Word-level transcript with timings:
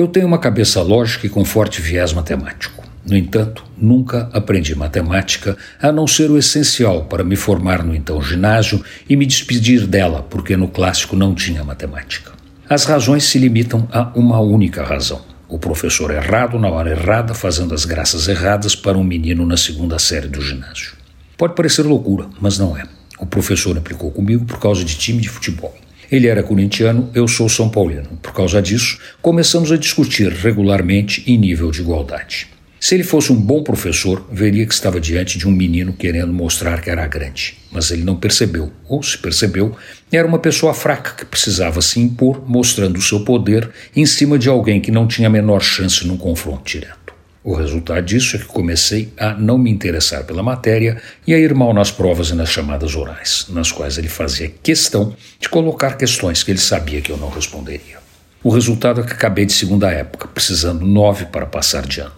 Eu 0.00 0.08
tenho 0.08 0.26
uma 0.26 0.38
cabeça 0.38 0.80
lógica 0.80 1.26
e 1.26 1.28
com 1.28 1.44
forte 1.44 1.82
viés 1.82 2.14
matemático. 2.14 2.82
No 3.06 3.14
entanto, 3.14 3.62
nunca 3.76 4.30
aprendi 4.32 4.74
matemática 4.74 5.58
a 5.78 5.92
não 5.92 6.06
ser 6.06 6.30
o 6.30 6.38
essencial 6.38 7.04
para 7.04 7.22
me 7.22 7.36
formar 7.36 7.84
no 7.84 7.94
então 7.94 8.22
ginásio 8.22 8.82
e 9.06 9.14
me 9.14 9.26
despedir 9.26 9.86
dela, 9.86 10.22
porque 10.22 10.56
no 10.56 10.68
clássico 10.68 11.14
não 11.14 11.34
tinha 11.34 11.62
matemática. 11.62 12.32
As 12.66 12.86
razões 12.86 13.24
se 13.24 13.38
limitam 13.38 13.86
a 13.92 14.10
uma 14.14 14.40
única 14.40 14.82
razão. 14.82 15.20
O 15.46 15.58
professor 15.58 16.10
errado 16.10 16.58
na 16.58 16.70
hora 16.70 16.92
errada, 16.92 17.34
fazendo 17.34 17.74
as 17.74 17.84
graças 17.84 18.26
erradas 18.26 18.74
para 18.74 18.96
um 18.96 19.04
menino 19.04 19.44
na 19.44 19.58
segunda 19.58 19.98
série 19.98 20.28
do 20.28 20.40
ginásio. 20.40 20.94
Pode 21.36 21.54
parecer 21.54 21.82
loucura, 21.82 22.26
mas 22.40 22.58
não 22.58 22.74
é. 22.74 22.84
O 23.18 23.26
professor 23.26 23.76
implicou 23.76 24.10
comigo 24.10 24.46
por 24.46 24.58
causa 24.58 24.82
de 24.82 24.96
time 24.96 25.20
de 25.20 25.28
futebol. 25.28 25.76
Ele 26.10 26.26
era 26.26 26.42
corintiano, 26.42 27.08
eu 27.14 27.28
sou 27.28 27.48
são 27.48 27.68
paulino. 27.68 28.18
Por 28.20 28.32
causa 28.32 28.60
disso, 28.60 28.98
começamos 29.22 29.70
a 29.70 29.76
discutir 29.76 30.32
regularmente 30.32 31.22
em 31.26 31.38
nível 31.38 31.70
de 31.70 31.80
igualdade. 31.80 32.48
Se 32.80 32.94
ele 32.94 33.04
fosse 33.04 33.30
um 33.30 33.36
bom 33.36 33.62
professor, 33.62 34.26
veria 34.32 34.66
que 34.66 34.72
estava 34.72 34.98
diante 34.98 35.38
de 35.38 35.46
um 35.46 35.50
menino 35.52 35.92
querendo 35.92 36.32
mostrar 36.32 36.80
que 36.80 36.88
era 36.88 37.06
grande. 37.06 37.58
Mas 37.70 37.90
ele 37.90 38.02
não 38.02 38.16
percebeu, 38.16 38.72
ou 38.88 39.02
se 39.02 39.18
percebeu, 39.18 39.76
era 40.10 40.26
uma 40.26 40.38
pessoa 40.38 40.72
fraca 40.72 41.14
que 41.14 41.26
precisava 41.26 41.82
se 41.82 42.00
impor, 42.00 42.42
mostrando 42.48 42.96
o 42.96 43.02
seu 43.02 43.20
poder 43.20 43.70
em 43.94 44.06
cima 44.06 44.38
de 44.38 44.48
alguém 44.48 44.80
que 44.80 44.90
não 44.90 45.06
tinha 45.06 45.28
a 45.28 45.30
menor 45.30 45.60
chance 45.60 46.06
num 46.06 46.16
confronto 46.16 46.64
direto. 46.64 46.99
O 47.42 47.54
resultado 47.54 48.02
disso 48.04 48.36
é 48.36 48.38
que 48.38 48.44
comecei 48.44 49.12
a 49.18 49.32
não 49.32 49.56
me 49.56 49.70
interessar 49.70 50.24
pela 50.24 50.42
matéria 50.42 51.00
e 51.26 51.32
a 51.32 51.38
ir 51.38 51.54
mal 51.54 51.72
nas 51.72 51.90
provas 51.90 52.28
e 52.28 52.34
nas 52.34 52.50
chamadas 52.50 52.94
orais, 52.94 53.46
nas 53.48 53.72
quais 53.72 53.96
ele 53.96 54.08
fazia 54.08 54.52
questão 54.62 55.16
de 55.38 55.48
colocar 55.48 55.96
questões 55.96 56.42
que 56.42 56.50
ele 56.50 56.58
sabia 56.58 57.00
que 57.00 57.10
eu 57.10 57.16
não 57.16 57.30
responderia. 57.30 57.98
O 58.44 58.50
resultado 58.50 59.00
é 59.00 59.04
que 59.04 59.12
acabei 59.12 59.46
de 59.46 59.54
segunda 59.54 59.90
época, 59.90 60.28
precisando 60.28 60.84
nove 60.84 61.26
para 61.26 61.46
passar 61.46 61.86
de 61.86 62.00
ano. 62.00 62.12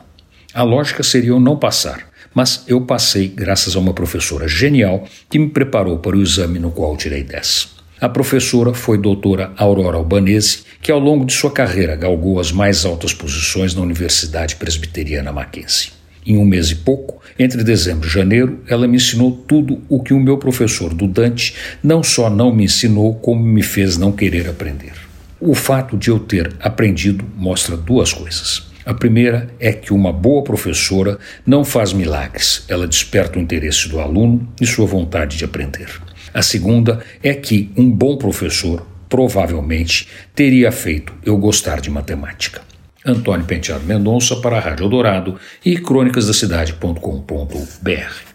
A 0.53 0.65
lógica 0.65 1.05
seria 1.05 1.31
eu 1.31 1.41
não 1.41 1.57
passar, 1.57 2.09
mas 2.35 2.65
eu 2.67 2.81
passei 2.81 3.29
graças 3.29 3.77
a 3.77 3.79
uma 3.79 3.95
professora 3.95 4.49
genial 4.49 5.05
que 5.31 5.39
me 5.39 5.49
preparou 5.49 5.99
para 5.99 6.17
o 6.17 6.23
exame 6.23 6.59
no 6.59 6.73
qual 6.73 6.97
tirei 6.97 7.23
10. 7.23 7.72
A 8.03 8.09
professora 8.09 8.75
foi 8.75 8.99
doutora 8.99 9.53
Aurora 9.57 9.97
Albanese, 9.97 10.65
que 10.83 10.91
ao 10.91 10.99
longo 10.99 11.25
de 11.25 11.33
sua 11.33 11.53
carreira 11.53 11.95
galgou 11.95 12.41
as 12.41 12.51
mais 12.51 12.85
altas 12.85 13.15
posições 13.15 13.77
na 13.77 13.81
Universidade 13.81 14.57
Presbiteriana 14.57 15.31
Mackenzie. 15.31 15.93
Em 16.27 16.37
um 16.37 16.45
mês 16.45 16.69
e 16.73 16.75
pouco, 16.75 17.23
entre 17.39 17.63
dezembro 17.63 18.09
e 18.09 18.11
janeiro, 18.11 18.61
ela 18.67 18.89
me 18.89 18.97
ensinou 18.97 19.31
tudo 19.47 19.81
o 19.89 20.03
que 20.03 20.13
o 20.13 20.19
meu 20.19 20.37
professor 20.37 20.93
do 20.93 21.07
Dante 21.07 21.55
não 21.81 22.03
só 22.03 22.29
não 22.29 22.53
me 22.53 22.65
ensinou, 22.65 23.15
como 23.15 23.41
me 23.41 23.63
fez 23.63 23.97
não 23.97 24.11
querer 24.11 24.49
aprender. 24.49 24.95
O 25.39 25.55
fato 25.55 25.97
de 25.97 26.11
eu 26.11 26.19
ter 26.19 26.53
aprendido 26.59 27.25
mostra 27.37 27.77
duas 27.77 28.13
coisas. 28.13 28.65
A 28.85 28.93
primeira 28.93 29.49
é 29.61 29.73
que 29.73 29.95
uma 29.95 30.13
boa 30.13 30.43
professora 30.43 31.21
não 31.47 31.65
faz 31.65 31.93
milagres, 31.93 32.65
ela 32.67 32.89
desperta 32.89 33.39
o 33.39 33.41
interesse 33.41 33.89
do 33.89 34.01
aluno 34.01 34.53
e 34.61 34.67
sua 34.67 34.87
vontade 34.87 35.37
de 35.37 35.45
aprender. 35.45 36.03
A 36.33 36.43
segunda 36.43 37.01
é 37.23 37.35
que 37.35 37.71
um 37.77 37.91
bom 37.91 38.17
professor 38.17 38.87
provavelmente 39.09 40.09
teria 40.35 40.73
feito 40.73 41.13
eu 41.25 41.37
gostar 41.37 41.81
de 41.81 41.91
matemática. 41.91 42.63
Antônio 43.05 43.45
Penteado 43.45 43.85
Mendonça 43.85 44.37
para 44.37 44.57
a 44.57 44.61
Rádio 44.61 44.89
Dourado 44.89 45.37
e 45.65 45.77
crônicasdacidade.com.br 45.77 48.32